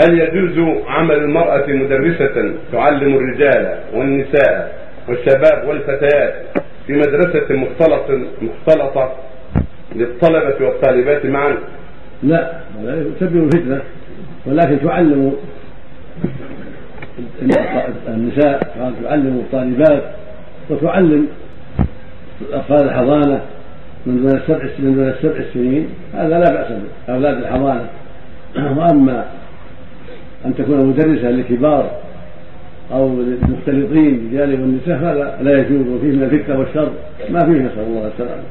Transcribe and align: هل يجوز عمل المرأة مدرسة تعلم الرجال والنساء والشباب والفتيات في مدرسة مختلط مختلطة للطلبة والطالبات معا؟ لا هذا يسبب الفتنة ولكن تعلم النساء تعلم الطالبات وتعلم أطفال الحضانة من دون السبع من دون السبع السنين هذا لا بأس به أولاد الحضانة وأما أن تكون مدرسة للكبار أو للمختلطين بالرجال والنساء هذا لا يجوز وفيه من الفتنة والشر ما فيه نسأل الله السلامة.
هل 0.00 0.18
يجوز 0.18 0.76
عمل 0.86 1.14
المرأة 1.14 1.66
مدرسة 1.68 2.54
تعلم 2.72 3.16
الرجال 3.16 3.78
والنساء 3.94 4.80
والشباب 5.08 5.68
والفتيات 5.68 6.34
في 6.86 6.92
مدرسة 6.92 7.54
مختلط 7.54 8.04
مختلطة 8.42 9.12
للطلبة 9.96 10.66
والطالبات 10.66 11.26
معا؟ 11.26 11.56
لا 12.22 12.52
هذا 12.80 13.04
يسبب 13.16 13.44
الفتنة 13.44 13.82
ولكن 14.46 14.80
تعلم 14.84 15.36
النساء 18.08 18.60
تعلم 19.04 19.42
الطالبات 19.46 20.02
وتعلم 20.70 21.28
أطفال 22.52 22.82
الحضانة 22.82 23.40
من 24.06 24.16
دون 24.16 24.36
السبع 24.36 24.68
من 24.78 24.94
دون 24.94 25.08
السبع 25.08 25.36
السنين 25.36 25.88
هذا 26.14 26.28
لا 26.38 26.52
بأس 26.52 26.68
به 26.68 27.14
أولاد 27.14 27.36
الحضانة 27.36 27.86
وأما 28.56 29.24
أن 30.46 30.54
تكون 30.54 30.86
مدرسة 30.86 31.30
للكبار 31.30 31.90
أو 32.92 33.08
للمختلطين 33.20 34.16
بالرجال 34.16 34.60
والنساء 34.60 34.96
هذا 34.98 35.38
لا 35.42 35.58
يجوز 35.58 35.88
وفيه 35.88 36.12
من 36.12 36.22
الفتنة 36.22 36.58
والشر 36.58 36.90
ما 37.30 37.38
فيه 37.38 37.52
نسأل 37.52 37.80
الله 37.86 38.06
السلامة. 38.06 38.42